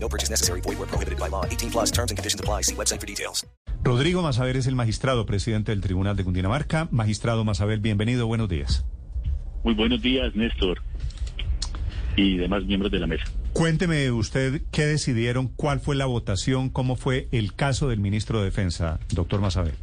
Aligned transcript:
No 0.00 0.08
purchase 0.08 0.30
necessary. 0.30 0.60
Void 0.62 0.78
where 0.78 0.88
prohibited 0.88 1.18
by 1.18 1.28
law. 1.28 1.44
18 1.44 1.70
plus 1.70 1.90
terms 1.90 2.10
and 2.10 2.16
conditions 2.16 2.40
apply. 2.40 2.62
See 2.62 2.74
website 2.74 3.00
for 3.00 3.06
details. 3.06 3.46
Rodrigo 3.84 4.22
Masaber 4.22 4.56
es 4.56 4.66
el 4.66 4.74
magistrado 4.74 5.24
presidente 5.24 5.72
del 5.72 5.80
Tribunal 5.80 6.16
de 6.16 6.24
Cundinamarca. 6.24 6.88
Magistrado 6.90 7.44
Masaber, 7.44 7.78
bienvenido, 7.78 8.26
buenos 8.26 8.48
días. 8.48 8.84
Muy 9.64 9.74
buenos 9.74 10.02
días, 10.02 10.34
Néstor, 10.34 10.82
y 12.16 12.36
demás 12.36 12.64
miembros 12.64 12.90
de 12.90 12.98
la 12.98 13.06
mesa. 13.06 13.24
Cuénteme 13.52 14.10
usted 14.10 14.62
qué 14.72 14.86
decidieron, 14.86 15.48
cuál 15.48 15.80
fue 15.80 15.96
la 15.96 16.06
votación, 16.06 16.70
cómo 16.70 16.96
fue 16.96 17.28
el 17.32 17.54
caso 17.54 17.88
del 17.88 18.00
ministro 18.00 18.38
de 18.38 18.46
Defensa, 18.46 19.00
doctor 19.10 19.40
Masaber. 19.40 19.74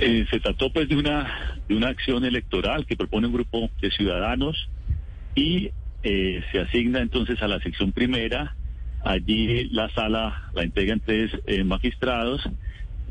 Eh, 0.00 0.26
se 0.30 0.40
trató 0.40 0.72
pues 0.72 0.88
de 0.88 0.96
una, 0.96 1.60
de 1.68 1.76
una 1.76 1.88
acción 1.88 2.24
electoral 2.24 2.86
que 2.86 2.96
propone 2.96 3.28
un 3.28 3.34
grupo 3.34 3.70
de 3.80 3.90
ciudadanos 3.90 4.68
y 5.34 5.70
eh, 6.02 6.42
se 6.50 6.60
asigna 6.60 7.00
entonces 7.00 7.42
a 7.42 7.48
la 7.48 7.60
sección 7.60 7.92
primera. 7.92 8.54
Allí 9.04 9.68
la 9.70 9.88
sala 9.90 10.50
la 10.54 10.62
entregan 10.62 11.00
tres 11.00 11.32
eh, 11.46 11.64
magistrados, 11.64 12.42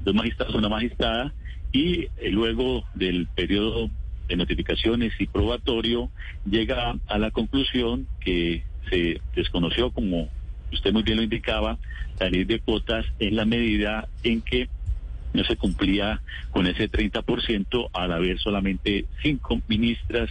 dos 0.04 0.16
magistrados, 0.16 0.56
una 0.56 0.70
magistrada, 0.70 1.34
y 1.72 2.04
eh, 2.04 2.30
luego 2.32 2.86
del 2.94 3.28
periodo 3.28 3.90
de 4.28 4.36
notificaciones 4.36 5.14
y 5.20 5.28
probatorio 5.28 6.10
llega 6.50 6.96
a 7.08 7.18
la 7.18 7.32
conclusión 7.32 8.08
que 8.20 8.64
se 8.90 9.22
desconoció, 9.36 9.92
como 9.92 10.30
usted 10.72 10.94
muy 10.94 11.04
bien 11.04 11.18
lo 11.18 11.24
indicaba, 11.24 11.78
ley 12.30 12.44
de 12.44 12.60
cuotas 12.60 13.06
en 13.20 13.36
la 13.36 13.46
medida 13.46 14.08
en 14.24 14.42
que 14.42 14.70
no 15.34 15.44
se 15.44 15.56
cumplía 15.56 16.22
con 16.52 16.68
ese 16.68 16.90
30% 16.90 17.90
al 17.94 18.12
haber 18.12 18.38
solamente 18.40 19.06
cinco 19.24 19.62
ministras 19.68 20.30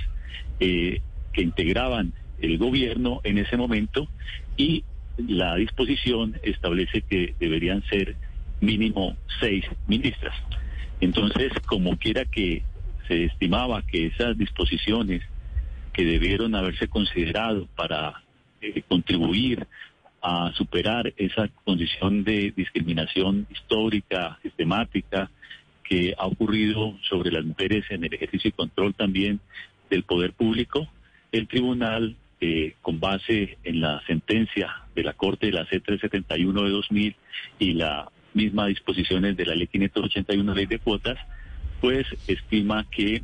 eh, 0.60 1.00
que 1.32 1.42
integraban 1.42 2.12
el 2.40 2.58
gobierno 2.58 3.20
en 3.24 3.38
ese 3.38 3.56
momento 3.56 4.08
y 4.56 4.84
la 5.16 5.56
disposición 5.56 6.38
establece 6.42 7.02
que 7.02 7.34
deberían 7.38 7.82
ser 7.84 8.16
mínimo 8.60 9.16
seis 9.40 9.64
ministras. 9.86 10.34
Entonces, 11.00 11.52
como 11.66 11.96
quiera 11.96 12.24
que 12.24 12.62
se 13.08 13.24
estimaba 13.24 13.82
que 13.82 14.06
esas 14.06 14.36
disposiciones 14.36 15.22
que 15.92 16.04
debieron 16.04 16.54
haberse 16.54 16.88
considerado 16.88 17.66
para 17.74 18.22
eh, 18.60 18.82
contribuir 18.88 19.66
a 20.22 20.52
superar 20.54 21.12
esa 21.16 21.48
condición 21.64 22.24
de 22.24 22.52
discriminación 22.54 23.46
histórica, 23.50 24.38
sistemática, 24.42 25.30
que 25.82 26.14
ha 26.16 26.26
ocurrido 26.26 26.96
sobre 27.08 27.32
las 27.32 27.44
mujeres 27.44 27.84
en 27.90 28.04
el 28.04 28.14
ejercicio 28.14 28.48
y 28.48 28.52
control 28.52 28.94
también 28.94 29.40
del 29.88 30.04
poder 30.04 30.32
público, 30.34 30.86
el 31.32 31.48
tribunal, 31.48 32.16
eh, 32.40 32.74
con 32.82 33.00
base 33.00 33.58
en 33.64 33.80
la 33.80 34.02
sentencia 34.06 34.68
de 34.94 35.02
la 35.04 35.12
Corte 35.12 35.46
de 35.46 35.52
la 35.52 35.66
C371 35.66 36.64
de 36.64 36.70
2000 36.70 37.16
y 37.58 37.72
la 37.74 38.10
misma 38.34 38.66
disposiciones 38.66 39.36
de 39.36 39.46
la 39.46 39.54
Ley 39.54 39.66
581, 39.66 40.54
Ley 40.54 40.66
de 40.66 40.78
Cuotas, 40.78 41.18
pues 41.80 42.06
estima 42.28 42.86
que 42.90 43.22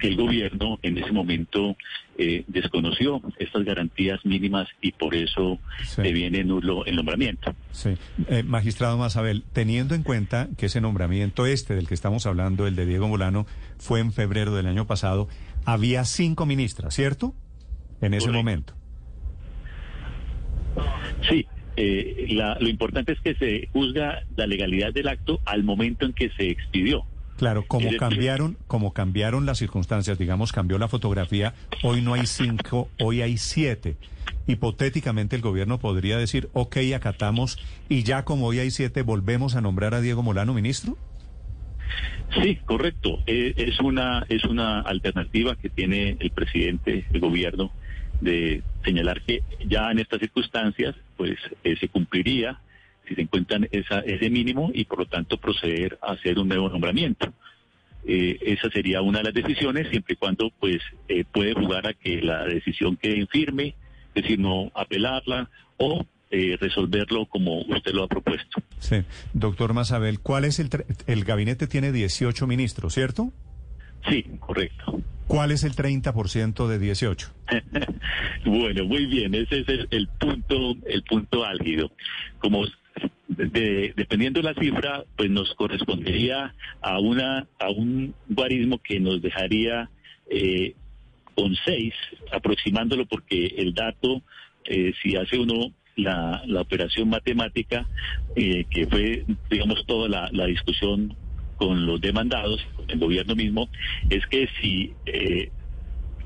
el 0.00 0.16
gobierno 0.16 0.80
en 0.82 0.98
ese 0.98 1.12
momento 1.12 1.76
eh, 2.18 2.42
desconoció 2.48 3.22
estas 3.38 3.64
garantías 3.64 4.24
mínimas 4.24 4.66
y 4.80 4.90
por 4.90 5.14
eso 5.14 5.60
Sí. 5.84 6.02
deviene 6.02 6.42
nulo 6.42 6.84
el 6.86 6.96
nombramiento. 6.96 7.54
Sí. 7.70 7.90
Eh, 8.28 8.42
magistrado 8.42 8.98
Masabel, 8.98 9.44
teniendo 9.52 9.94
en 9.94 10.02
cuenta 10.02 10.48
que 10.58 10.66
ese 10.66 10.80
nombramiento 10.80 11.46
este 11.46 11.76
del 11.76 11.86
que 11.86 11.94
estamos 11.94 12.26
hablando, 12.26 12.66
el 12.66 12.74
de 12.74 12.84
Diego 12.86 13.06
Molano, 13.06 13.46
fue 13.78 14.00
en 14.00 14.12
febrero 14.12 14.52
del 14.56 14.66
año 14.66 14.88
pasado, 14.88 15.28
había 15.64 16.04
cinco 16.04 16.46
ministras, 16.46 16.94
¿cierto? 16.94 17.32
En 18.02 18.12
ese 18.14 18.26
Correcto. 18.26 18.32
momento. 18.38 18.74
Sí, 21.28 21.46
eh, 21.76 22.26
la- 22.30 22.58
lo 22.60 22.68
importante 22.68 23.12
es 23.12 23.20
que 23.20 23.34
se 23.36 23.68
juzga 23.72 24.22
la 24.36 24.46
legalidad 24.46 24.92
del 24.92 25.08
acto 25.08 25.40
al 25.46 25.62
momento 25.64 26.04
en 26.04 26.12
que 26.12 26.30
se 26.36 26.50
expidió. 26.50 27.04
Claro, 27.36 27.64
como 27.66 27.84
decir- 27.86 27.98
cambiaron, 27.98 28.56
como 28.66 28.92
cambiaron 28.92 29.46
las 29.46 29.58
circunstancias, 29.58 30.18
digamos, 30.18 30.52
cambió 30.52 30.78
la 30.78 30.88
fotografía, 30.88 31.54
hoy 31.82 32.02
no 32.02 32.14
hay 32.14 32.26
cinco, 32.26 32.88
hoy 33.00 33.22
hay 33.22 33.36
siete. 33.38 33.96
Hipotéticamente 34.46 35.34
el 35.36 35.42
gobierno 35.42 35.78
podría 35.78 36.18
decir, 36.18 36.50
ok, 36.52 36.76
acatamos, 36.94 37.58
y 37.88 38.02
ya 38.02 38.24
como 38.24 38.46
hoy 38.46 38.58
hay 38.58 38.70
siete, 38.70 39.02
volvemos 39.02 39.56
a 39.56 39.60
nombrar 39.60 39.94
a 39.94 40.00
Diego 40.00 40.22
Molano 40.22 40.52
ministro. 40.54 40.96
Sí, 42.42 42.56
correcto. 42.64 43.18
Eh, 43.26 43.52
es 43.56 43.78
una 43.80 44.24
es 44.28 44.44
una 44.44 44.80
alternativa 44.80 45.54
que 45.56 45.68
tiene 45.68 46.16
el 46.18 46.30
presidente 46.30 47.04
del 47.10 47.20
gobierno 47.20 47.70
de 48.22 48.62
señalar 48.84 49.20
que 49.22 49.42
ya 49.66 49.90
en 49.90 49.98
estas 49.98 50.20
circunstancias, 50.20 50.94
pues 51.16 51.36
eh, 51.64 51.76
se 51.76 51.88
cumpliría 51.88 52.58
si 53.06 53.16
se 53.16 53.22
encuentran 53.22 53.68
esa, 53.72 53.98
ese 54.00 54.30
mínimo 54.30 54.70
y 54.72 54.84
por 54.84 55.00
lo 55.00 55.06
tanto 55.06 55.36
proceder 55.38 55.98
a 56.00 56.12
hacer 56.12 56.38
un 56.38 56.48
nuevo 56.48 56.68
nombramiento. 56.68 57.32
Eh, 58.06 58.38
esa 58.42 58.70
sería 58.70 59.02
una 59.02 59.18
de 59.18 59.24
las 59.24 59.34
decisiones, 59.34 59.88
siempre 59.90 60.14
y 60.14 60.16
cuando 60.16 60.50
pues 60.58 60.80
eh, 61.08 61.24
puede 61.30 61.54
jugar 61.54 61.86
a 61.86 61.94
que 61.94 62.22
la 62.22 62.44
decisión 62.44 62.96
quede 62.96 63.26
firme, 63.26 63.74
es 64.14 64.22
decir, 64.22 64.38
no 64.38 64.70
apelarla 64.74 65.50
o 65.78 66.04
eh, 66.30 66.56
resolverlo 66.60 67.26
como 67.26 67.60
usted 67.60 67.92
lo 67.92 68.04
ha 68.04 68.08
propuesto. 68.08 68.62
Sí. 68.78 69.02
Doctor 69.32 69.74
Masabel, 69.74 70.20
¿cuál 70.20 70.44
es 70.44 70.60
el, 70.60 70.70
el 71.06 71.24
gabinete 71.24 71.66
tiene 71.66 71.92
18 71.92 72.46
ministros, 72.46 72.94
¿cierto? 72.94 73.32
Sí, 74.08 74.24
correcto. 74.40 75.00
¿Cuál 75.26 75.50
es 75.52 75.64
el 75.64 75.72
30% 75.74 76.66
de 76.68 76.78
18? 76.78 77.32
Bueno, 78.44 78.84
muy 78.84 79.06
bien, 79.06 79.34
ese 79.36 79.60
es 79.60 79.68
el, 79.68 79.86
el 79.92 80.08
punto, 80.08 80.74
el 80.86 81.02
punto 81.04 81.44
álgido. 81.44 81.92
Como 82.40 82.64
de- 83.28 83.92
dependiendo 83.96 84.40
de 84.42 84.52
la 84.52 84.60
cifra, 84.60 85.04
pues 85.16 85.30
nos 85.30 85.54
correspondería 85.54 86.54
a 86.80 86.98
una 86.98 87.46
a 87.60 87.70
un 87.70 88.14
guarismo 88.28 88.78
que 88.78 88.98
nos 88.98 89.22
dejaría 89.22 89.88
eh, 90.28 90.74
con 91.36 91.54
seis, 91.64 91.94
aproximándolo 92.32 93.06
porque 93.06 93.46
el 93.58 93.74
dato, 93.74 94.22
eh, 94.64 94.92
si 95.02 95.16
hace 95.16 95.38
uno 95.38 95.72
la, 95.96 96.42
la 96.46 96.60
operación 96.62 97.08
matemática, 97.08 97.86
eh, 98.34 98.64
que 98.70 98.86
fue, 98.88 99.24
digamos, 99.50 99.86
toda 99.86 100.08
la, 100.08 100.28
la 100.32 100.46
discusión 100.46 101.14
con 101.66 101.86
los 101.86 102.00
demandados, 102.00 102.60
con 102.74 102.90
el 102.90 102.98
gobierno 102.98 103.36
mismo, 103.36 103.68
es 104.10 104.26
que 104.26 104.48
si 104.60 104.92
eh, 105.06 105.50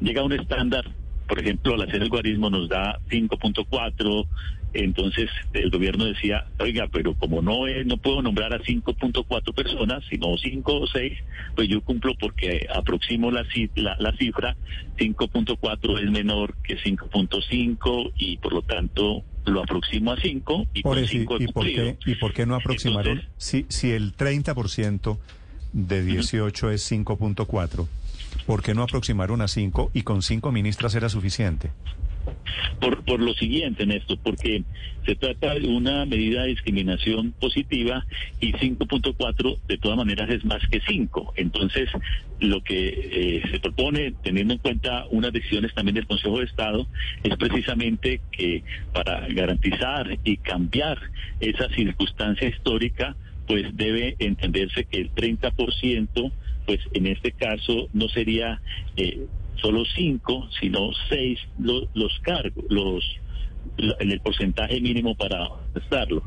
llega 0.00 0.22
a 0.22 0.24
un 0.24 0.32
estándar, 0.32 0.84
por 1.26 1.38
ejemplo, 1.40 1.74
al 1.74 1.82
hacer 1.82 2.02
el 2.02 2.08
guarismo 2.08 2.50
nos 2.50 2.68
da 2.68 2.98
5.4, 3.10 4.26
entonces 4.72 5.30
el 5.54 5.70
gobierno 5.70 6.04
decía, 6.04 6.46
oiga, 6.58 6.86
pero 6.92 7.14
como 7.14 7.40
no 7.40 7.66
es, 7.66 7.86
no 7.86 7.96
puedo 7.96 8.22
nombrar 8.22 8.52
a 8.52 8.58
5.4 8.60 9.54
personas, 9.54 10.04
sino 10.10 10.36
5 10.36 10.72
o 10.80 10.86
6, 10.86 11.12
pues 11.54 11.68
yo 11.68 11.80
cumplo 11.80 12.12
porque 12.18 12.66
aproximo 12.74 13.30
la, 13.30 13.44
la, 13.76 13.96
la 13.98 14.12
cifra, 14.16 14.56
5.4 14.98 16.02
es 16.04 16.10
menor 16.10 16.54
que 16.62 16.76
5.5 16.78 18.12
y 18.18 18.36
por 18.38 18.52
lo 18.52 18.62
tanto 18.62 19.22
lo 19.46 19.62
aproximo 19.62 20.12
a 20.12 20.20
5 20.20 20.66
y 20.74 20.82
Por 20.82 21.06
5 21.06 21.22
¿y, 21.22 21.26
por 21.26 21.38
qué, 21.38 21.52
cumplido. 21.52 21.96
¿Y 22.04 22.14
por 22.16 22.32
qué 22.32 22.46
no 22.46 22.56
aproximaron? 22.56 23.18
Entonces- 23.18 23.30
si, 23.38 23.66
si 23.68 23.90
el 23.92 24.14
30% 24.14 25.18
de 25.72 26.02
18 26.02 26.70
es 26.70 26.90
5.4, 26.90 27.86
¿por 28.46 28.62
qué 28.62 28.74
no 28.74 28.82
aproximaron 28.82 29.42
a 29.42 29.48
5 29.48 29.90
y 29.92 30.02
con 30.02 30.22
5 30.22 30.52
ministras 30.52 30.94
era 30.94 31.08
suficiente? 31.08 31.70
Por, 32.80 33.04
por 33.04 33.20
lo 33.20 33.32
siguiente, 33.34 33.86
Néstor, 33.86 34.18
porque 34.22 34.64
se 35.04 35.14
trata 35.14 35.54
de 35.54 35.68
una 35.68 36.04
medida 36.04 36.42
de 36.42 36.48
discriminación 36.48 37.32
positiva 37.32 38.04
y 38.40 38.52
5.4 38.52 39.58
de 39.66 39.78
todas 39.78 39.96
maneras 39.96 40.28
es 40.30 40.44
más 40.44 40.60
que 40.68 40.80
5. 40.80 41.34
Entonces, 41.36 41.88
lo 42.40 42.62
que 42.62 42.88
eh, 42.88 43.42
se 43.50 43.60
propone, 43.60 44.12
teniendo 44.22 44.54
en 44.54 44.58
cuenta 44.58 45.06
unas 45.10 45.32
decisiones 45.32 45.72
también 45.74 45.94
del 45.94 46.06
Consejo 46.06 46.38
de 46.38 46.46
Estado, 46.46 46.86
es 47.22 47.36
precisamente 47.36 48.20
que 48.32 48.64
para 48.92 49.26
garantizar 49.28 50.18
y 50.24 50.36
cambiar 50.38 50.98
esa 51.40 51.68
circunstancia 51.70 52.48
histórica, 52.48 53.16
pues 53.46 53.76
debe 53.76 54.16
entenderse 54.18 54.84
que 54.84 55.00
el 55.00 55.12
30%, 55.14 56.32
pues 56.66 56.80
en 56.92 57.06
este 57.06 57.32
caso 57.32 57.88
no 57.92 58.08
sería... 58.08 58.60
Eh, 58.96 59.26
solo 59.58 59.86
cinco, 59.86 60.50
sino 60.60 60.90
seis 61.08 61.40
lo- 61.58 61.88
los 61.94 62.12
cargos, 62.20 62.62
los 62.68 63.02
en 63.78 64.12
el 64.12 64.20
porcentaje 64.20 64.80
mínimo 64.82 65.16
para 65.16 65.48
estarlo. 65.74 66.22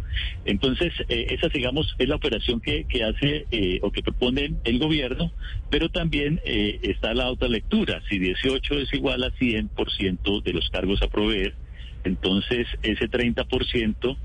Entonces, 0.46 0.92
eh, 1.08 1.28
esa, 1.30 1.48
digamos, 1.48 1.94
es 2.00 2.10
la 2.10 2.16
operación 2.16 2.60
que, 2.60 2.86
que 2.86 3.04
hace 3.04 3.46
eh, 3.52 3.80
o 3.84 3.92
que 3.92 4.02
propone 4.02 4.56
el 4.64 4.80
gobierno, 4.80 5.32
pero 5.70 5.90
también 5.90 6.42
eh, 6.44 6.80
está 6.82 7.14
la 7.14 7.30
otra 7.30 7.48
lectura. 7.48 8.02
Si 8.10 8.18
18 8.20 8.80
es 8.80 8.94
igual 8.94 9.24
a 9.24 9.32
100% 9.32 10.42
de 10.44 10.52
los 10.54 10.68
cargos 10.72 11.02
a 11.04 11.08
proveer, 11.08 11.54
entonces 12.10 12.68
ese 12.82 13.10
30% 13.10 14.18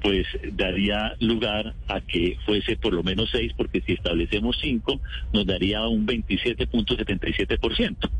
pues 0.00 0.26
daría 0.52 1.14
lugar 1.20 1.74
a 1.88 2.00
que 2.00 2.38
fuese 2.46 2.76
por 2.76 2.94
lo 2.94 3.02
menos 3.02 3.30
6, 3.30 3.52
porque 3.56 3.82
si 3.82 3.92
establecemos 3.92 4.58
5 4.60 5.00
nos 5.32 5.46
daría 5.46 5.86
un 5.86 6.06
27.77%. 6.06 8.10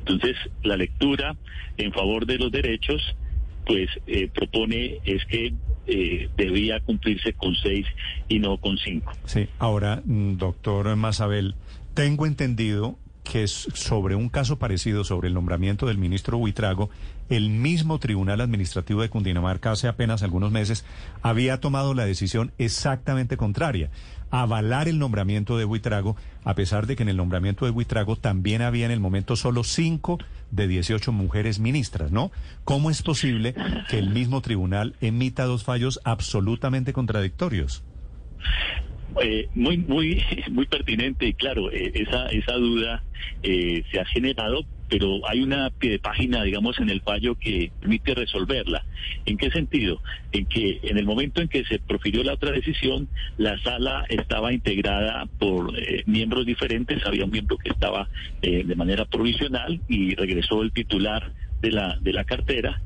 Entonces, 0.00 0.36
la 0.62 0.76
lectura 0.76 1.36
en 1.78 1.92
favor 1.92 2.26
de 2.26 2.38
los 2.38 2.52
derechos, 2.52 3.00
pues 3.64 3.88
eh, 4.06 4.28
propone 4.28 4.98
es 5.04 5.24
que 5.24 5.54
eh, 5.86 6.28
debía 6.36 6.80
cumplirse 6.80 7.32
con 7.32 7.54
seis 7.54 7.86
y 8.28 8.38
no 8.38 8.58
con 8.58 8.76
cinco. 8.76 9.12
Sí, 9.24 9.48
ahora, 9.58 10.02
mm, 10.04 10.36
doctor 10.36 10.94
Mazabel, 10.96 11.54
tengo 11.94 12.26
entendido 12.26 12.98
que 13.24 13.48
sobre 13.48 14.14
un 14.14 14.28
caso 14.28 14.58
parecido, 14.58 15.02
sobre 15.02 15.28
el 15.28 15.34
nombramiento 15.34 15.86
del 15.86 15.98
ministro 15.98 16.36
Huitrago, 16.36 16.90
el 17.30 17.48
mismo 17.48 17.98
Tribunal 17.98 18.42
Administrativo 18.42 19.00
de 19.00 19.08
Cundinamarca 19.08 19.72
hace 19.72 19.88
apenas 19.88 20.22
algunos 20.22 20.52
meses 20.52 20.84
había 21.22 21.58
tomado 21.58 21.94
la 21.94 22.04
decisión 22.04 22.52
exactamente 22.58 23.38
contraria, 23.38 23.90
avalar 24.30 24.88
el 24.88 24.98
nombramiento 24.98 25.56
de 25.56 25.64
Huitrago, 25.64 26.16
a 26.44 26.54
pesar 26.54 26.86
de 26.86 26.96
que 26.96 27.02
en 27.02 27.08
el 27.08 27.16
nombramiento 27.16 27.64
de 27.64 27.70
Huitrago 27.70 28.16
también 28.16 28.60
había 28.60 28.84
en 28.84 28.92
el 28.92 29.00
momento 29.00 29.36
solo 29.36 29.64
cinco 29.64 30.18
de 30.50 30.68
18 30.68 31.10
mujeres 31.10 31.58
ministras, 31.58 32.12
¿no? 32.12 32.30
¿Cómo 32.64 32.90
es 32.90 33.02
posible 33.02 33.54
que 33.88 33.98
el 33.98 34.10
mismo 34.10 34.42
tribunal 34.42 34.96
emita 35.00 35.44
dos 35.44 35.64
fallos 35.64 35.98
absolutamente 36.04 36.92
contradictorios? 36.92 37.82
Eh, 39.22 39.48
muy, 39.54 39.78
muy, 39.78 40.22
muy 40.50 40.66
pertinente 40.66 41.26
y 41.26 41.34
claro, 41.34 41.70
eh, 41.70 41.92
esa, 41.94 42.26
esa 42.28 42.54
duda 42.54 43.02
eh, 43.42 43.84
se 43.90 44.00
ha 44.00 44.04
generado, 44.06 44.64
pero 44.88 45.28
hay 45.28 45.40
una 45.40 45.70
pie 45.70 45.90
de 45.90 45.98
página, 45.98 46.42
digamos, 46.42 46.78
en 46.78 46.90
el 46.90 47.00
fallo 47.00 47.36
que 47.36 47.70
permite 47.80 48.14
resolverla. 48.14 48.84
¿En 49.26 49.36
qué 49.36 49.50
sentido? 49.50 50.00
En 50.32 50.46
que 50.46 50.80
en 50.82 50.98
el 50.98 51.04
momento 51.04 51.40
en 51.40 51.48
que 51.48 51.64
se 51.64 51.78
profirió 51.78 52.22
la 52.22 52.34
otra 52.34 52.52
decisión, 52.52 53.08
la 53.38 53.58
sala 53.62 54.04
estaba 54.08 54.52
integrada 54.52 55.26
por 55.38 55.78
eh, 55.78 56.02
miembros 56.06 56.46
diferentes, 56.46 57.04
había 57.06 57.24
un 57.24 57.30
miembro 57.30 57.56
que 57.56 57.70
estaba 57.70 58.08
eh, 58.42 58.64
de 58.64 58.74
manera 58.76 59.04
provisional 59.04 59.80
y 59.88 60.14
regresó 60.14 60.62
el 60.62 60.72
titular 60.72 61.32
de 61.60 61.70
la, 61.70 61.98
de 62.00 62.12
la 62.12 62.24
cartera. 62.24 62.80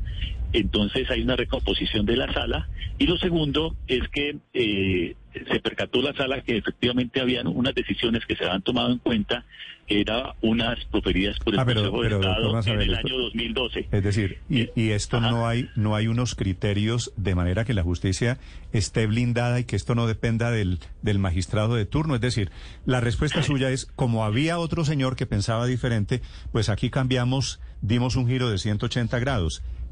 Entonces 0.52 1.10
hay 1.10 1.22
una 1.22 1.36
recomposición 1.36 2.06
de 2.06 2.16
la 2.16 2.32
sala. 2.32 2.68
Y 2.98 3.06
lo 3.06 3.18
segundo 3.18 3.76
es 3.86 4.08
que 4.08 4.36
eh, 4.54 5.14
se 5.50 5.60
percató 5.60 6.00
la 6.02 6.14
sala 6.14 6.40
que 6.42 6.56
efectivamente 6.56 7.20
habían 7.20 7.46
unas 7.46 7.74
decisiones 7.74 8.24
que 8.26 8.36
se 8.36 8.44
habían 8.44 8.62
tomado 8.62 8.90
en 8.92 8.98
cuenta, 8.98 9.44
que 9.86 10.00
eran 10.02 10.32
unas 10.42 10.84
proferidas 10.86 11.38
por 11.38 11.54
el 11.54 11.60
Ah, 11.60 11.64
pero- 11.64 11.90
Consejo 11.90 12.00
pero, 12.02 12.18
de 12.20 12.26
Estado 12.58 12.74
en 12.74 12.80
el 12.82 12.94
año 12.94 13.18
2012. 13.18 13.88
Es 13.90 14.02
decir, 14.04 14.38
y, 14.50 14.68
y 14.74 14.90
esto 14.90 15.16
ajá. 15.16 15.30
no 15.30 15.48
hay 15.48 15.68
no 15.76 15.96
hay 15.96 16.08
unos 16.08 16.34
criterios 16.34 17.12
de 17.16 17.34
manera 17.34 17.64
que 17.64 17.72
la 17.74 17.82
justicia 17.82 18.38
esté 18.72 19.06
blindada 19.06 19.60
y 19.60 19.64
que 19.64 19.76
esto 19.76 19.94
no 19.94 20.06
dependa 20.06 20.50
del, 20.50 20.78
del 21.02 21.18
magistrado 21.18 21.74
de 21.74 21.86
turno. 21.86 22.14
Es 22.14 22.20
decir, 22.20 22.50
la 22.84 23.00
respuesta 23.00 23.42
suya 23.42 23.70
es, 23.70 23.86
como 23.96 24.24
había 24.24 24.58
otro 24.58 24.84
señor 24.84 25.16
que 25.16 25.24
pensaba 25.26 25.64
diferente, 25.66 26.20
pues 26.52 26.68
aquí 26.68 26.90
cambiamos, 26.90 27.60
dimos 27.80 28.16
un 28.16 28.28
giro 28.28 28.50
de 28.50 28.58
180 28.58 29.18
grados. 29.20 29.62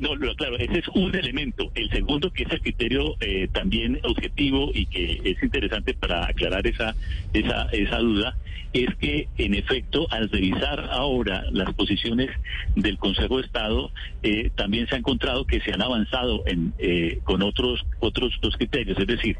No, 0.00 0.14
no, 0.16 0.34
claro, 0.34 0.56
ese 0.56 0.78
es 0.78 0.88
un 0.94 1.14
elemento. 1.14 1.70
El 1.74 1.90
segundo, 1.90 2.30
que 2.32 2.44
es 2.44 2.52
el 2.52 2.60
criterio 2.60 3.16
eh, 3.20 3.48
también 3.52 4.00
objetivo 4.04 4.70
y 4.72 4.86
que 4.86 5.20
es 5.24 5.42
interesante 5.42 5.94
para 5.94 6.26
aclarar 6.26 6.66
esa, 6.66 6.94
esa, 7.32 7.68
esa 7.72 7.98
duda, 7.98 8.36
es 8.72 8.94
que 8.96 9.28
en 9.38 9.54
efecto, 9.54 10.06
al 10.10 10.28
revisar 10.28 10.88
ahora 10.90 11.44
las 11.50 11.72
posiciones 11.74 12.30
del 12.76 12.98
Consejo 12.98 13.38
de 13.38 13.46
Estado, 13.46 13.90
eh, 14.22 14.50
también 14.54 14.86
se 14.88 14.94
ha 14.94 14.98
encontrado 14.98 15.46
que 15.46 15.60
se 15.60 15.72
han 15.72 15.82
avanzado 15.82 16.44
en, 16.46 16.74
eh, 16.78 17.20
con 17.24 17.42
otros, 17.42 17.84
otros 18.00 18.38
dos 18.40 18.56
criterios. 18.56 18.98
Es 18.98 19.06
decir, 19.06 19.36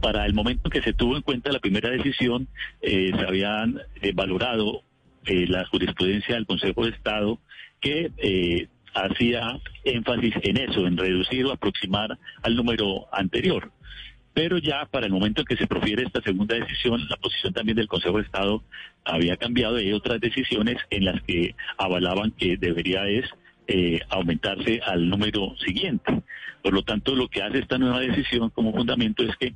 para 0.00 0.26
el 0.26 0.34
momento 0.34 0.62
en 0.64 0.72
que 0.72 0.82
se 0.82 0.92
tuvo 0.92 1.16
en 1.16 1.22
cuenta 1.22 1.52
la 1.52 1.60
primera 1.60 1.90
decisión, 1.90 2.48
eh, 2.82 3.12
se 3.16 3.26
habían 3.26 3.80
valorado 4.14 4.82
eh, 5.26 5.46
la 5.48 5.64
jurisprudencia 5.66 6.36
del 6.36 6.46
Consejo 6.46 6.84
de 6.84 6.90
Estado 6.90 7.40
que 7.80 8.12
eh, 8.18 8.68
hacía 8.96 9.60
énfasis 9.84 10.34
en 10.42 10.56
eso, 10.56 10.86
en 10.86 10.96
reducir 10.96 11.44
o 11.46 11.52
aproximar 11.52 12.18
al 12.42 12.56
número 12.56 13.06
anterior. 13.12 13.70
Pero 14.32 14.58
ya 14.58 14.84
para 14.90 15.06
el 15.06 15.12
momento 15.12 15.40
en 15.40 15.46
que 15.46 15.56
se 15.56 15.66
profiere 15.66 16.02
esta 16.02 16.20
segunda 16.20 16.54
decisión, 16.56 17.00
la 17.08 17.16
posición 17.16 17.54
también 17.54 17.76
del 17.76 17.88
Consejo 17.88 18.18
de 18.18 18.24
Estado 18.24 18.62
había 19.04 19.36
cambiado 19.36 19.80
y 19.80 19.86
hay 19.86 19.92
otras 19.92 20.20
decisiones 20.20 20.76
en 20.90 21.06
las 21.06 21.22
que 21.22 21.54
avalaban 21.78 22.32
que 22.32 22.56
debería 22.56 23.06
es 23.08 23.24
eh, 23.66 24.00
aumentarse 24.10 24.80
al 24.84 25.08
número 25.08 25.56
siguiente. 25.56 26.22
Por 26.62 26.74
lo 26.74 26.82
tanto, 26.82 27.14
lo 27.14 27.28
que 27.28 27.42
hace 27.42 27.60
esta 27.60 27.78
nueva 27.78 28.00
decisión 28.00 28.50
como 28.50 28.72
fundamento 28.72 29.22
es 29.22 29.34
que 29.36 29.54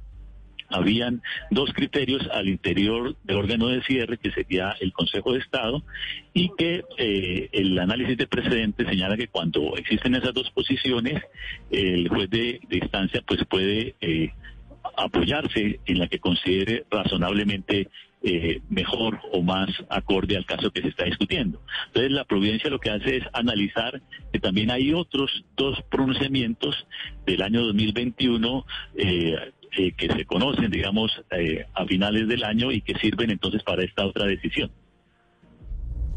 habían 0.71 1.23
dos 1.51 1.73
criterios 1.73 2.27
al 2.33 2.49
interior 2.49 3.17
del 3.25 3.37
órgano 3.37 3.69
de 3.69 3.83
cierre, 3.83 4.19
que 4.19 4.31
sería 4.31 4.75
el 4.81 4.93
Consejo 4.93 5.33
de 5.33 5.41
Estado, 5.41 5.83
y 6.33 6.51
que 6.57 6.85
eh, 6.99 7.49
el 7.53 7.79
análisis 7.79 8.17
de 8.17 8.27
precedentes 8.27 8.87
señala 8.87 9.17
que 9.17 9.29
cuando 9.29 9.77
existen 9.77 10.15
esas 10.15 10.35
dos 10.35 10.51
posiciones, 10.51 11.23
el 11.71 12.09
juez 12.09 12.31
de, 12.31 12.61
de 12.69 12.77
instancia 12.79 13.23
pues 13.27 13.45
puede 13.47 13.95
eh, 14.01 14.33
apoyarse 14.97 15.81
en 15.87 15.99
la 15.99 16.09
que 16.09 16.19
considere 16.19 16.85
razonablemente 16.91 17.89
eh, 18.23 18.61
mejor 18.69 19.19
o 19.33 19.43
más 19.43 19.71
acorde 19.89 20.37
al 20.37 20.45
caso 20.45 20.71
que 20.71 20.83
se 20.83 20.89
está 20.89 21.05
discutiendo. 21.05 21.63
Entonces 21.87 22.13
la 22.13 22.25
providencia 22.25 22.69
lo 22.69 22.79
que 22.79 22.91
hace 22.91 23.17
es 23.17 23.25
analizar 23.33 24.03
que 24.31 24.39
también 24.39 24.71
hay 24.71 24.93
otros 24.93 25.43
dos 25.57 25.81
pronunciamientos 25.91 26.87
del 27.25 27.41
año 27.41 27.63
2021 27.63 28.67
eh, 28.97 29.53
eh, 29.77 29.93
que 29.97 30.09
se 30.09 30.25
conocen, 30.25 30.71
digamos, 30.71 31.11
eh, 31.31 31.65
a 31.75 31.85
finales 31.87 32.29
del 32.29 32.45
año 32.45 32.73
y 32.73 32.81
que 32.83 32.95
sirven 32.99 33.31
entonces 33.31 33.63
para 33.63 33.85
esta 33.85 34.07
otra 34.07 34.27
decisión. 34.27 34.71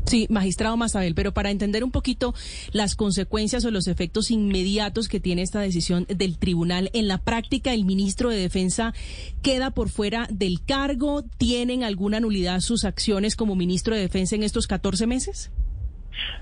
Sí, 0.06 0.28
magistrado 0.30 0.76
Mazabel, 0.76 1.16
pero 1.16 1.34
para 1.34 1.50
entender 1.50 1.84
un 1.84 1.92
poquito 1.92 2.34
las 2.72 2.96
consecuencias 2.96 3.64
o 3.64 3.72
los 3.72 3.88
efectos 3.88 4.32
inmediatos 4.32 5.08
que 5.08 5.20
tiene 5.20 5.42
esta 5.42 5.62
decisión 5.62 6.06
del 6.10 6.38
tribunal, 6.38 6.90
en 6.94 7.08
la 7.08 7.20
práctica 7.20 7.74
el 7.74 7.86
ministro 7.86 8.30
de 8.30 8.38
Defensa 8.38 8.94
queda 9.42 9.72
por 9.72 9.90
fuera 9.90 10.28
del 10.30 10.64
cargo, 10.66 11.24
¿tienen 11.38 11.84
alguna 11.84 12.20
nulidad 12.20 12.60
sus 12.60 12.84
acciones 12.84 13.36
como 13.36 13.56
ministro 13.56 13.96
de 13.96 14.02
Defensa 14.02 14.36
en 14.36 14.44
estos 14.44 14.68
14 14.68 15.08
meses? 15.08 15.52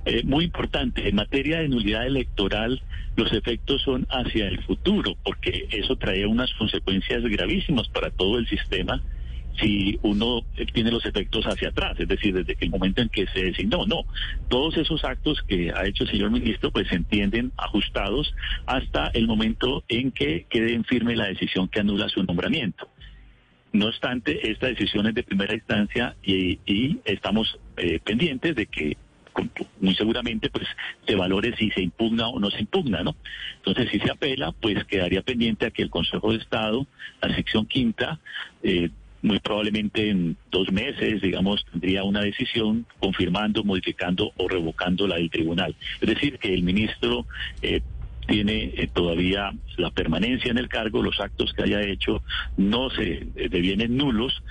Eh, 0.05 0.23
muy 0.23 0.45
importante, 0.45 1.07
en 1.07 1.15
materia 1.15 1.59
de 1.59 1.69
nulidad 1.69 2.05
electoral, 2.05 2.81
los 3.15 3.31
efectos 3.33 3.81
son 3.81 4.07
hacia 4.09 4.47
el 4.47 4.63
futuro, 4.63 5.15
porque 5.23 5.67
eso 5.71 5.95
trae 5.95 6.25
unas 6.25 6.53
consecuencias 6.53 7.23
gravísimas 7.23 7.87
para 7.89 8.09
todo 8.09 8.37
el 8.37 8.47
sistema 8.47 9.01
si 9.59 9.99
uno 10.01 10.43
tiene 10.73 10.91
los 10.91 11.05
efectos 11.05 11.45
hacia 11.45 11.69
atrás, 11.69 11.99
es 11.99 12.07
decir, 12.07 12.33
desde 12.33 12.55
el 12.59 12.69
momento 12.69 13.01
en 13.01 13.09
que 13.09 13.27
se 13.27 13.43
designó. 13.43 13.85
No, 13.85 14.05
todos 14.49 14.77
esos 14.77 15.03
actos 15.03 15.41
que 15.47 15.71
ha 15.71 15.85
hecho 15.85 16.03
el 16.03 16.11
señor 16.11 16.31
ministro 16.31 16.71
pues 16.71 16.87
se 16.87 16.95
entienden 16.95 17.51
ajustados 17.57 18.33
hasta 18.65 19.07
el 19.13 19.27
momento 19.27 19.83
en 19.89 20.11
que 20.11 20.45
quede 20.49 20.73
en 20.73 20.85
firme 20.85 21.15
la 21.15 21.27
decisión 21.27 21.67
que 21.67 21.81
anula 21.81 22.09
su 22.09 22.23
nombramiento. 22.23 22.87
No 23.73 23.87
obstante, 23.87 24.51
esta 24.51 24.67
decisión 24.67 25.07
es 25.07 25.15
de 25.15 25.23
primera 25.23 25.53
instancia 25.53 26.15
y, 26.23 26.59
y 26.65 26.99
estamos 27.05 27.59
eh, 27.77 27.99
pendientes 28.03 28.55
de 28.55 28.65
que 28.65 28.97
muy 29.79 29.95
seguramente 29.95 30.49
pues 30.49 30.67
se 31.05 31.15
valore 31.15 31.55
si 31.57 31.69
se 31.71 31.81
impugna 31.81 32.27
o 32.27 32.39
no 32.39 32.49
se 32.49 32.59
impugna, 32.61 33.03
¿no? 33.03 33.15
Entonces, 33.57 33.89
si 33.91 33.99
se 33.99 34.11
apela, 34.11 34.51
pues 34.51 34.83
quedaría 34.85 35.21
pendiente 35.21 35.65
a 35.65 35.71
que 35.71 35.81
el 35.81 35.89
Consejo 35.89 36.31
de 36.31 36.37
Estado, 36.37 36.87
la 37.21 37.35
sección 37.35 37.65
quinta, 37.65 38.19
eh, 38.63 38.89
muy 39.21 39.39
probablemente 39.39 40.09
en 40.09 40.37
dos 40.49 40.71
meses, 40.71 41.21
digamos, 41.21 41.65
tendría 41.71 42.03
una 42.03 42.21
decisión 42.21 42.85
confirmando, 42.99 43.63
modificando 43.63 44.31
o 44.37 44.47
revocando 44.47 45.07
la 45.07 45.15
del 45.15 45.29
tribunal. 45.29 45.75
Es 45.99 46.09
decir, 46.09 46.39
que 46.39 46.53
el 46.53 46.63
ministro 46.63 47.25
eh, 47.61 47.81
tiene 48.27 48.73
eh, 48.75 48.89
todavía 48.91 49.51
la 49.77 49.91
permanencia 49.91 50.51
en 50.51 50.57
el 50.57 50.69
cargo, 50.69 51.03
los 51.03 51.19
actos 51.19 51.53
que 51.53 51.63
haya 51.63 51.81
hecho 51.81 52.23
no 52.57 52.89
se 52.89 53.27
eh, 53.35 53.49
devienen 53.49 53.97
nulos, 53.97 54.41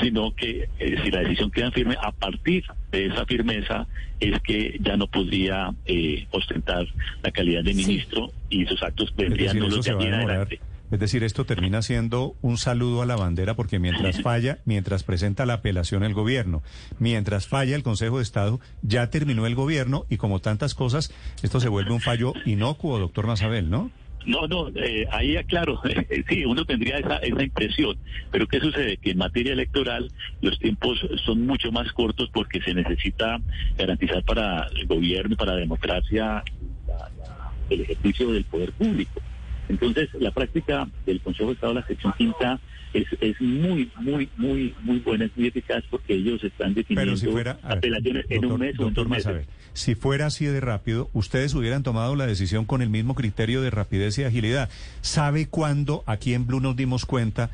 sino 0.00 0.34
que 0.34 0.68
eh, 0.78 0.96
si 1.02 1.10
la 1.10 1.20
decisión 1.20 1.50
queda 1.50 1.70
firme, 1.70 1.96
a 2.00 2.12
partir 2.12 2.64
de 2.90 3.06
esa 3.06 3.24
firmeza 3.26 3.86
es 4.20 4.40
que 4.42 4.78
ya 4.80 4.96
no 4.96 5.06
podría 5.06 5.74
eh, 5.84 6.26
ostentar 6.30 6.86
la 7.22 7.30
calidad 7.30 7.62
de 7.62 7.74
ministro 7.74 8.32
y 8.50 8.66
sus 8.66 8.82
actos 8.82 9.14
vendrían 9.16 9.52
se 9.52 9.90
de 9.90 9.96
aquí 9.96 10.06
en 10.06 10.14
adelante. 10.14 10.60
Es 10.90 11.00
decir, 11.00 11.24
esto 11.24 11.44
termina 11.44 11.82
siendo 11.82 12.36
un 12.42 12.58
saludo 12.58 13.02
a 13.02 13.06
la 13.06 13.16
bandera 13.16 13.54
porque 13.54 13.78
mientras 13.78 14.20
falla, 14.22 14.58
mientras 14.64 15.02
presenta 15.02 15.44
la 15.44 15.54
apelación 15.54 16.04
el 16.04 16.14
gobierno, 16.14 16.62
mientras 16.98 17.48
falla 17.48 17.74
el 17.74 17.82
Consejo 17.82 18.18
de 18.18 18.22
Estado, 18.22 18.60
ya 18.82 19.10
terminó 19.10 19.46
el 19.46 19.56
gobierno 19.56 20.06
y 20.08 20.16
como 20.16 20.40
tantas 20.40 20.74
cosas, 20.74 21.12
esto 21.42 21.60
se 21.60 21.68
vuelve 21.68 21.92
un 21.92 22.00
fallo 22.00 22.34
inocuo, 22.44 22.98
doctor 22.98 23.26
Mazabel, 23.26 23.68
¿no? 23.68 23.90
No, 24.26 24.46
no, 24.48 24.68
eh, 24.74 25.06
ahí 25.12 25.36
aclaro, 25.36 25.80
sí, 26.28 26.44
uno 26.44 26.64
tendría 26.64 26.98
esa, 26.98 27.16
esa 27.18 27.42
impresión, 27.42 27.96
pero 28.30 28.46
¿qué 28.48 28.58
sucede? 28.60 28.96
Que 28.96 29.12
en 29.12 29.18
materia 29.18 29.52
electoral 29.52 30.10
los 30.40 30.58
tiempos 30.58 30.98
son 31.24 31.46
mucho 31.46 31.70
más 31.70 31.92
cortos 31.92 32.28
porque 32.32 32.60
se 32.60 32.74
necesita 32.74 33.40
garantizar 33.78 34.24
para 34.24 34.66
el 34.74 34.86
gobierno 34.86 35.36
para 35.36 35.52
la 35.54 35.58
democracia 35.60 36.42
la- 36.88 37.52
el 37.70 37.80
ejercicio 37.82 38.32
del 38.32 38.44
poder 38.44 38.72
público. 38.72 39.20
Entonces, 39.68 40.08
la 40.18 40.30
práctica 40.30 40.88
del 41.04 41.20
Consejo 41.20 41.48
de 41.48 41.54
Estado 41.54 41.74
de 41.74 41.80
la 41.80 41.86
sección 41.86 42.14
quinta 42.16 42.60
es, 42.94 43.06
es 43.20 43.40
muy, 43.40 43.90
muy, 44.00 44.28
muy, 44.36 44.74
muy 44.82 44.98
buena, 45.00 45.24
es 45.26 45.36
muy 45.36 45.48
eficaz 45.48 45.84
porque 45.90 46.14
ellos 46.14 46.42
están 46.42 46.74
definiendo 46.74 47.12
Pero 47.12 47.16
si 47.16 47.26
fuera, 47.26 47.54
ver, 47.54 47.78
apelaciones 47.78 48.26
en 48.28 48.44
un 48.44 48.60
mes 48.60 48.78
o 48.78 48.82
en 48.82 48.94
doctor 48.94 49.08
dos 49.08 49.08
meses. 49.08 49.46
Si 49.72 49.94
fuera 49.94 50.26
así 50.26 50.46
de 50.46 50.60
rápido, 50.60 51.10
ustedes 51.12 51.54
hubieran 51.54 51.82
tomado 51.82 52.16
la 52.16 52.26
decisión 52.26 52.64
con 52.64 52.80
el 52.80 52.88
mismo 52.88 53.14
criterio 53.14 53.60
de 53.60 53.70
rapidez 53.70 54.18
y 54.18 54.24
agilidad. 54.24 54.70
¿Sabe 55.02 55.46
cuándo 55.46 56.02
aquí 56.06 56.32
en 56.32 56.46
Blue 56.46 56.60
nos 56.60 56.76
dimos 56.76 57.04
cuenta 57.04 57.50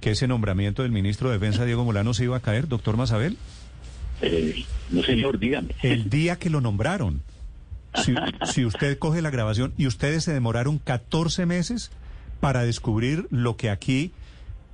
que 0.00 0.10
ese 0.10 0.28
nombramiento 0.28 0.82
del 0.82 0.92
ministro 0.92 1.28
de 1.28 1.38
Defensa, 1.38 1.64
Diego 1.64 1.84
Molano, 1.84 2.14
se 2.14 2.24
iba 2.24 2.36
a 2.36 2.40
caer, 2.40 2.68
doctor 2.68 2.96
Mazabel? 2.96 3.36
Eh, 4.22 4.64
no, 4.90 5.02
señor, 5.02 5.38
dígame. 5.38 5.74
El 5.82 6.08
día 6.08 6.36
que 6.36 6.48
lo 6.48 6.60
nombraron. 6.60 7.20
Si, 8.04 8.14
si 8.52 8.64
usted 8.64 8.98
coge 8.98 9.22
la 9.22 9.30
grabación 9.30 9.72
y 9.76 9.86
ustedes 9.86 10.24
se 10.24 10.32
demoraron 10.32 10.78
14 10.78 11.46
meses 11.46 11.90
para 12.40 12.62
descubrir 12.64 13.26
lo 13.30 13.56
que 13.56 13.70
aquí 13.70 14.12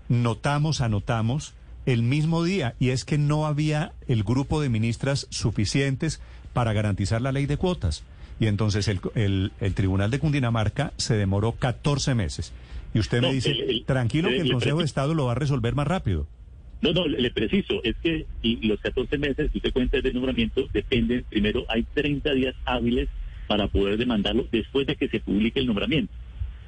notamos, 0.08 0.80
anotamos 0.80 1.54
el 1.86 2.02
mismo 2.02 2.44
día, 2.44 2.74
y 2.78 2.90
es 2.90 3.04
que 3.04 3.18
no 3.18 3.46
había 3.46 3.92
el 4.06 4.22
grupo 4.22 4.60
de 4.60 4.68
ministras 4.68 5.26
suficientes 5.30 6.20
para 6.52 6.72
garantizar 6.72 7.20
la 7.22 7.32
ley 7.32 7.46
de 7.46 7.56
cuotas. 7.56 8.04
Y 8.38 8.46
entonces 8.46 8.88
el, 8.88 9.00
el- 9.14 9.52
el 9.60 9.74
Tribunal 9.74 10.10
de 10.10 10.18
Cundinamarca 10.18 10.92
se 10.96 11.14
demoró 11.14 11.52
14 11.52 12.14
meses. 12.14 12.52
Y 12.94 12.98
usted 12.98 13.20
No, 13.20 13.28
me 13.28 13.34
dice, 13.34 13.50
el- 13.50 13.84
tranquilo 13.86 14.28
que 14.28 14.40
el- 14.40 14.52
Consejo 14.52 14.78
de 14.78 14.84
Estado 14.84 15.14
lo 15.14 15.26
va 15.26 15.32
a 15.32 15.36
resolver 15.36 15.74
más 15.74 15.86
rápido. 15.86 16.26
No, 16.82 16.92
no, 16.92 17.06
le 17.06 17.30
preciso, 17.30 17.80
es 17.84 17.94
que 18.02 18.26
los 18.62 18.80
14 18.80 19.16
meses 19.16 19.50
que 19.52 19.58
usted 19.58 19.72
cuenta 19.72 20.00
de 20.00 20.12
nombramiento 20.12 20.68
dependen, 20.72 21.24
primero, 21.30 21.64
hay 21.68 21.84
30 21.94 22.34
días 22.34 22.56
hábiles 22.64 23.08
para 23.46 23.68
poder 23.68 23.96
demandarlo 23.96 24.48
después 24.50 24.88
de 24.88 24.96
que 24.96 25.08
se 25.08 25.20
publique 25.20 25.60
el 25.60 25.66
nombramiento. 25.66 26.12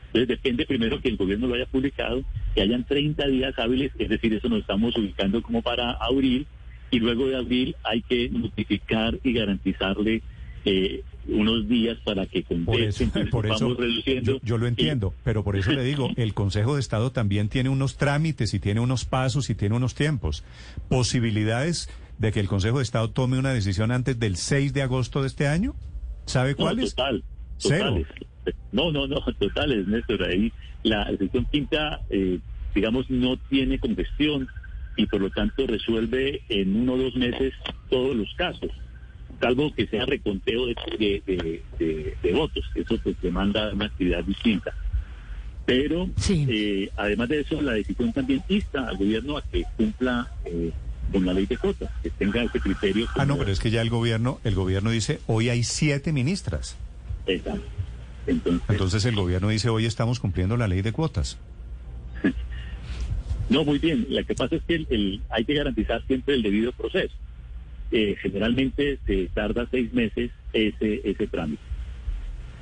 Entonces 0.06 0.28
depende 0.28 0.66
primero 0.66 1.00
que 1.00 1.08
el 1.08 1.16
gobierno 1.16 1.48
lo 1.48 1.56
haya 1.56 1.66
publicado, 1.66 2.22
que 2.54 2.62
hayan 2.62 2.84
30 2.84 3.26
días 3.26 3.58
hábiles, 3.58 3.90
es 3.98 4.08
decir, 4.08 4.32
eso 4.32 4.48
nos 4.48 4.60
estamos 4.60 4.96
ubicando 4.96 5.42
como 5.42 5.62
para 5.62 5.90
abril, 5.94 6.46
y 6.92 7.00
luego 7.00 7.26
de 7.26 7.36
abril 7.36 7.74
hay 7.82 8.00
que 8.02 8.28
notificar 8.30 9.18
y 9.24 9.32
garantizarle 9.32 10.22
eh, 10.64 11.02
unos 11.26 11.66
días 11.68 11.96
para 12.04 12.26
que 12.26 12.42
Por 12.42 12.56
conteste, 12.66 12.88
eso, 12.88 13.04
entonces 13.04 13.30
por 13.32 13.46
eso 13.46 13.64
vamos 13.66 13.78
reduciendo. 13.78 14.32
yo, 14.32 14.38
yo 14.42 14.58
lo 14.58 14.66
y- 14.66 14.68
entiendo, 14.68 15.14
pero 15.24 15.42
por 15.44 15.56
eso 15.56 15.72
le 15.72 15.82
digo, 15.84 16.10
el 16.16 16.34
Consejo 16.34 16.74
de 16.74 16.80
Estado 16.80 17.12
también 17.12 17.48
tiene 17.48 17.68
unos 17.70 17.96
trámites 17.96 18.52
y 18.54 18.60
tiene 18.60 18.80
unos 18.80 19.04
pasos 19.04 19.48
y 19.50 19.54
tiene 19.54 19.74
unos 19.76 19.94
tiempos. 19.94 20.44
Posibilidades 20.88 21.88
de 22.18 22.30
que 22.30 22.40
el 22.40 22.46
Consejo 22.48 22.78
de 22.78 22.84
Estado 22.84 23.10
tome 23.10 23.38
una 23.38 23.52
decisión 23.52 23.90
antes 23.90 24.18
del 24.18 24.36
6 24.36 24.72
de 24.72 24.82
agosto 24.82 25.20
de 25.22 25.26
este 25.28 25.46
año. 25.48 25.74
¿Sabe 26.26 26.50
No, 26.52 26.56
cuáles? 26.56 26.94
Total, 26.94 27.24
Cero. 27.58 27.84
totales. 27.86 28.06
No, 28.72 28.92
no, 28.92 29.06
no, 29.06 29.20
totales, 29.38 29.86
Néstor. 29.88 30.22
Ahí 30.24 30.52
la 30.84 31.06
sección 31.18 31.46
quinta, 31.50 32.00
eh, 32.10 32.38
digamos, 32.74 33.10
no 33.10 33.36
tiene 33.48 33.78
congestión 33.78 34.48
y 34.96 35.06
por 35.06 35.20
lo 35.20 35.30
tanto 35.30 35.66
resuelve 35.66 36.42
en 36.48 36.76
uno 36.76 36.92
o 36.92 36.98
dos 36.98 37.16
meses 37.16 37.52
todos 37.90 38.14
los 38.14 38.32
casos, 38.36 38.70
salvo 39.40 39.72
que 39.74 39.86
sea 39.86 40.04
reconteo 40.06 40.66
de, 40.66 40.74
de, 40.98 41.22
de- 41.26 41.62
de- 41.78 42.16
de 42.22 42.32
votos. 42.32 42.64
Eso 42.74 42.98
pues 43.02 43.20
demanda 43.22 43.72
una 43.72 43.86
actividad 43.86 44.24
distinta. 44.24 44.72
Pero 45.66 46.10
Sí. 46.16 46.46
eh, 46.48 46.90
además 46.96 47.28
de 47.30 47.40
eso, 47.40 47.60
la 47.62 47.72
decisión 47.72 48.12
también 48.12 48.42
insta 48.48 48.86
al 48.88 48.96
gobierno 48.98 49.38
a 49.38 49.42
que 49.42 49.64
cumpla 49.76 50.30
eh, 50.44 50.70
con 51.12 51.24
la 51.24 51.32
ley 51.32 51.46
de 51.46 51.56
cuotas, 51.56 51.90
que 52.02 52.10
tenga 52.10 52.42
ese 52.42 52.60
criterio. 52.60 53.06
Ah, 53.16 53.24
no, 53.24 53.36
pero 53.38 53.50
es 53.50 53.60
que 53.60 53.70
ya 53.70 53.80
el 53.82 53.88
gobierno, 53.90 54.40
el 54.44 54.54
gobierno 54.54 54.90
dice, 54.90 55.20
hoy 55.26 55.48
hay 55.48 55.62
siete 55.62 56.12
ministras. 56.12 56.76
Exacto. 57.26 57.62
Entonces, 58.26 58.62
Entonces 58.70 59.04
el 59.04 59.14
gobierno 59.16 59.48
dice, 59.48 59.68
hoy 59.68 59.84
estamos 59.86 60.18
cumpliendo 60.20 60.56
la 60.56 60.66
ley 60.68 60.82
de 60.82 60.92
cuotas. 60.92 61.38
No, 63.50 63.64
muy 63.64 63.78
bien. 63.78 64.06
Lo 64.08 64.24
que 64.24 64.34
pasa 64.34 64.56
es 64.56 64.62
que 64.64 64.74
el- 64.76 64.86
el- 64.90 65.20
hay 65.30 65.44
que 65.44 65.54
garantizar 65.54 66.02
siempre 66.06 66.34
el 66.34 66.42
debido 66.42 66.72
proceso. 66.72 67.14
Eh, 67.90 68.16
generalmente 68.20 68.98
se 69.06 69.28
tarda 69.34 69.66
seis 69.70 69.92
meses 69.92 70.30
ese, 70.52 71.00
ese 71.04 71.26
trámite. 71.26 71.62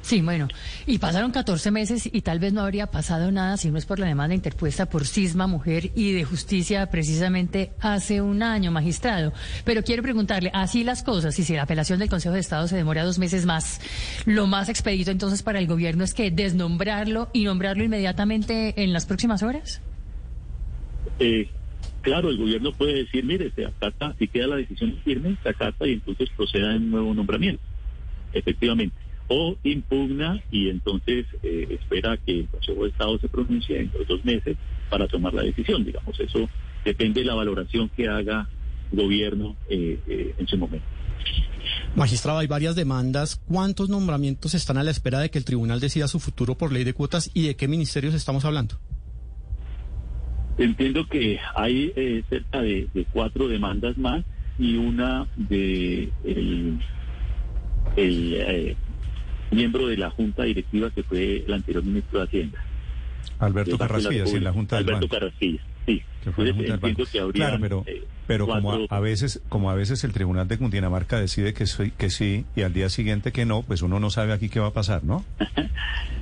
Sí, 0.03 0.21
bueno, 0.21 0.49
y 0.85 0.99
pasaron 0.99 1.31
14 1.31 1.71
meses 1.71 2.11
y 2.13 2.23
tal 2.23 2.41
vez 2.41 2.53
no 2.53 2.63
habría 2.63 2.89
pasado 2.89 3.31
nada 3.31 3.57
si 3.57 3.71
no 3.71 3.79
es 3.79 3.87
por 3.87 4.01
la 4.01 4.07
demanda 4.07 4.35
interpuesta 4.35 4.87
por 4.87 5.07
Cisma 5.07 5.47
Mujer 5.47 5.93
y 5.95 6.13
de 6.13 6.25
Justicia 6.25 6.91
precisamente 6.91 7.71
hace 7.81 8.21
un 8.21 8.43
año, 8.43 8.73
magistrado. 8.73 9.33
Pero 9.65 9.85
quiero 9.85 10.03
preguntarle, 10.03 10.51
así 10.53 10.83
las 10.83 11.05
cosas, 11.05 11.39
y 11.39 11.45
si 11.45 11.55
la 11.55 11.63
apelación 11.63 12.01
del 12.01 12.09
Consejo 12.11 12.35
de 12.35 12.41
Estado 12.41 12.67
se 12.67 12.77
demora 12.77 13.05
dos 13.05 13.21
meses 13.21 13.47
más, 13.47 13.81
lo 14.27 14.49
más 14.49 14.69
expedito 14.69 15.13
entonces 15.13 15.45
para 15.45 15.61
el 15.61 15.69
gobierno 15.69 16.03
es 16.03 16.15
que 16.15 16.33
desnombrarlo 16.33 17.31
y 17.33 17.45
nombrarlo 17.45 17.85
inmediatamente 17.85 18.83
en 18.83 18.93
las 18.93 19.07
próximas 19.07 19.45
horas. 19.45 19.81
Eh, 21.21 21.49
claro, 22.03 22.29
el 22.29 22.37
gobierno 22.37 22.73
puede 22.73 22.95
decir, 22.95 23.25
mire, 23.25 23.51
se 23.55 23.65
acata, 23.65 24.15
si 24.19 24.29
queda 24.29 24.49
la 24.49 24.57
decisión 24.57 24.97
firme, 25.05 25.37
se 25.43 25.49
acata 25.49 25.87
y 25.87 25.95
entonces 25.95 26.29
proceda 26.37 26.75
en 26.75 26.91
nuevo 26.91 27.15
nombramiento, 27.15 27.63
efectivamente. 28.33 28.95
O 29.29 29.57
impugna 29.63 30.43
y 30.51 30.69
entonces 30.69 31.27
eh, 31.43 31.79
espera 31.81 32.19
que 32.19 32.41
el 32.41 32.49
Consejo 32.49 32.83
de 32.83 32.91
Estado 32.91 33.19
se 33.19 33.29
pronuncie 33.29 33.81
en 33.81 33.91
los 33.97 34.07
dos 34.07 34.25
meses 34.25 34.57
para 34.91 35.09
tomar 35.09 35.33
la 35.33 35.43
decisión, 35.43 35.85
digamos. 35.85 36.19
Eso 36.21 36.49
depende 36.85 37.21
de 37.21 37.27
la 37.27 37.35
valoración 37.35 37.89
que 37.97 38.09
haga 38.09 38.49
el 38.91 38.99
gobierno 38.99 39.57
eh, 39.71 39.99
eh, 40.07 40.35
en 40.37 40.47
su 40.47 40.59
momento. 40.59 40.87
Magistrado, 41.95 42.39
hay 42.39 42.47
varias 42.47 42.75
demandas. 42.75 43.41
¿Cuántos 43.47 43.89
nombramientos 43.89 44.55
están 44.55 44.77
a 44.77 44.83
la 44.83 44.91
espera 44.91 45.21
de 45.21 45.31
que 45.31 45.39
el 45.39 45.45
tribunal 45.45 45.81
decida 45.81 46.09
su 46.09 46.21
futuro 46.21 46.57
por 46.57 46.73
ley 46.73 46.85
de 46.85 46.93
cuotas 46.93 47.31
y 47.33 47.47
de 47.47 47.57
qué 47.57 47.69
ministerios 47.69 48.15
estamos 48.15 48.45
hablando? 48.45 48.79
Entiendo 50.59 51.07
que 51.07 51.41
hay 51.55 51.93
eh, 51.97 52.23
cerca 52.29 52.61
de, 52.61 52.89
de 52.93 53.05
cuatro 53.07 53.49
demandas 53.49 53.97
más 53.97 54.23
y 54.59 54.77
una 54.77 55.27
de 55.37 56.11
el, 56.25 56.79
el, 57.97 58.35
eh, 58.35 58.77
miembro 59.51 59.87
de 59.87 59.97
la 59.97 60.11
junta 60.11 60.45
directiva 60.45 60.91
que 60.91 61.03
fue 61.03 61.45
el 61.47 61.53
anterior 61.53 61.83
ministro 61.85 62.21
de 62.21 62.25
Hacienda. 62.27 62.65
Alberto 63.39 63.71
del 63.71 63.79
Carrasquilla, 63.79 64.27
sí, 64.27 64.37
en 64.37 64.45
la. 64.45 64.53
Junta 64.53 64.77
del 64.77 64.89
Alberto 64.89 65.09
Banco. 65.09 65.15
Carrasquilla, 65.21 65.61
sí. 65.87 66.03
que 66.23 66.31
Entonces, 66.31 66.81
Banco. 66.81 67.33
Claro, 67.33 67.59
pero, 67.61 67.85
eh, 67.87 68.05
pero 68.27 68.47
como 68.47 68.87
a, 68.89 69.01
veces, 69.01 69.41
como 69.49 69.71
a 69.71 69.75
veces 69.75 70.05
el 70.05 70.13
Tribunal 70.13 70.47
de 70.49 70.59
Cundinamarca 70.59 71.19
decide 71.21 71.53
que, 71.55 71.67
sí- 71.67 71.93
que 71.97 72.11
sí 72.11 72.45
y 72.55 72.63
al 72.63 72.73
día 72.73 72.89
siguiente 72.89 73.33
que 73.33 73.45
no, 73.45 73.63
pues 73.63 73.83
uno 73.83 73.99
no 74.01 74.11
sabe 74.11 74.33
aquí 74.33 74.49
qué 74.49 74.61
va 74.61 74.69
a 74.69 74.73
pasar, 74.73 75.05
¿no? 75.05 75.25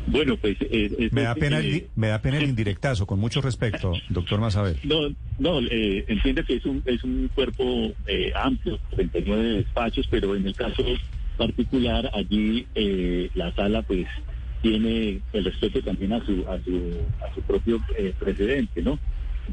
Bueno, 0.07 0.37
pues... 0.39 0.57
eh, 0.61 1.09
Me 1.13 1.23
da 1.23 1.35
pena, 1.35 1.59
el, 1.59 1.75
eh, 1.75 1.89
me 1.95 2.09
da 2.09 2.21
pena 2.21 2.39
el 2.39 2.49
indirectazo, 2.49 3.07
con 3.07 3.21
mucho 3.21 3.41
respeto, 3.43 3.93
doctor 4.09 4.41
Mazabel. 4.41 4.77
No, 4.83 5.15
no, 5.39 5.61
eh, 5.61 6.05
entiende 6.09 6.43
que 6.43 6.57
es 6.57 6.65
un, 6.65 6.83
es 6.87 7.05
un 7.05 7.31
cuerpo 7.35 7.93
eh, 8.07 8.33
amplio, 8.35 8.79
39 8.97 9.49
despachos, 9.59 10.07
pero 10.11 10.35
en 10.35 10.47
el 10.47 10.55
caso 10.55 10.83
particular 11.37 12.11
allí 12.13 12.67
eh, 12.75 13.31
la 13.35 13.55
sala 13.55 13.83
pues 13.83 14.07
tiene 14.63 15.21
el 15.33 15.45
respeto 15.45 15.81
también 15.83 16.13
a 16.15 16.25
su 16.25 16.45
a 16.49 16.59
su, 16.65 16.99
a 17.31 17.35
su 17.35 17.41
propio 17.43 17.81
eh, 17.97 18.13
precedente, 18.19 18.83
¿no? 18.83 18.99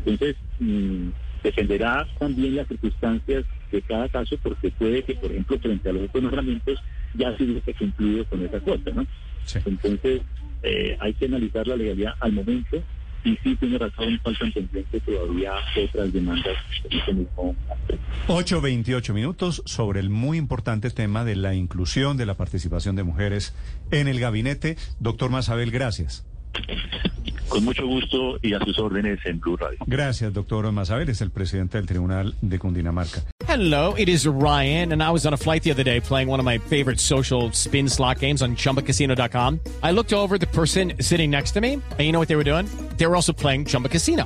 Entonces 0.06 0.36
mm, 0.60 1.10
dependerá 1.44 2.08
también 2.20 2.56
las 2.56 2.68
circunstancias 2.68 3.46
de 3.72 3.82
cada 3.82 4.08
caso, 4.10 4.38
porque 4.42 4.72
puede 4.72 5.04
que, 5.04 5.16
por 5.16 5.32
ejemplo, 5.32 5.60
frente 5.60 5.90
a 5.90 5.94
los 5.94 6.04
otros 6.04 6.24
nombramientos 6.24 6.80
ya 7.14 7.36
se 7.38 7.44
hubiese 7.44 7.74
cumplido 7.74 8.26
con 8.26 8.46
esa 8.46 8.60
cuota, 8.60 8.92
¿no? 8.92 9.06
Sí. 9.46 9.60
Entonces, 9.66 10.22
eh, 10.64 10.98
hay 11.00 11.14
que 11.14 11.26
analizar 11.26 11.68
la 11.68 11.76
legalidad 11.76 12.14
al 12.20 12.34
momento 12.34 12.82
Y 13.24 13.36
sí, 13.44 13.56
tiene 13.56 13.78
razón, 13.78 14.20
faltan 14.24 14.52
pendientes 14.54 15.04
todavía 15.04 15.52
otras 15.84 16.14
demandas 16.14 16.56
en 16.90 17.00
este 17.00 17.14
mismo 17.14 17.56
aspecto. 17.70 18.06
8.28 18.28 19.14
minutos 19.14 19.64
sobre 19.66 20.00
el 20.00 20.10
muy 20.10 20.38
importante 20.38 20.90
tema 20.92 21.26
de 21.26 21.36
la 21.36 21.54
inclusión, 21.54 22.16
de 22.16 22.26
la 22.26 22.36
participación 22.36 22.96
de 22.96 23.04
mujeres 23.04 23.54
en 23.92 24.08
el 24.08 24.20
gabinete. 24.20 24.78
Doctor 25.00 25.30
Mazabel, 25.30 25.72
gracias. 25.72 26.26
Con 27.50 27.64
mucho 27.64 27.86
gusto 27.86 28.38
y 28.42 28.54
a 28.54 28.60
sus 28.60 28.78
órdenes 28.80 29.20
en 29.26 29.40
Blue 29.40 29.56
Radio. 29.56 29.78
Gracias, 29.86 30.34
doctor 30.34 30.70
Mazabel, 30.72 31.10
es 31.10 31.22
el 31.22 31.32
presidente 31.32 31.78
del 31.78 31.88
Tribunal 31.88 32.36
de 32.42 32.60
Cundinamarca. 32.60 33.22
Hello, 33.48 33.94
it 33.98 34.10
is 34.10 34.26
Ryan, 34.28 34.92
and 34.92 35.02
I 35.02 35.10
was 35.10 35.26
on 35.26 35.34
a 35.34 35.38
flight 35.38 35.64
the 35.64 35.72
other 35.72 35.84
day 35.84 36.02
playing 36.02 36.28
one 36.30 36.40
of 36.40 36.46
my 36.46 36.58
favorite 36.58 37.00
social 37.00 37.50
spin 37.54 37.88
slot 37.88 38.20
games 38.20 38.42
on 38.42 38.56
chumbacasino.com. 38.56 39.60
I 39.82 39.92
looked 39.92 40.12
over 40.14 40.38
the 40.38 40.48
person 40.48 40.94
sitting 41.00 41.32
next 41.32 41.52
to 41.54 41.62
me, 41.62 41.74
and 41.74 42.00
you 42.02 42.12
know 42.12 42.20
what 42.20 42.28
they 42.28 42.36
were 42.36 42.44
doing? 42.44 42.68
They 42.98 43.08
were 43.08 43.16
also 43.16 43.32
playing 43.32 43.66
Chumba 43.66 43.88
Casino. 43.90 44.26